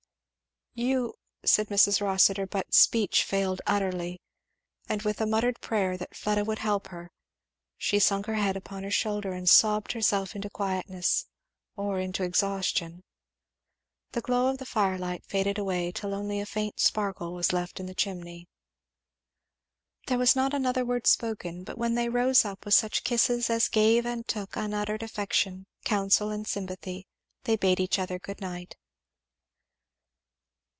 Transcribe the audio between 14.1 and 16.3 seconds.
The glow of the firelight faded away till